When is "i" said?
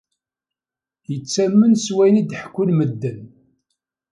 2.21-2.23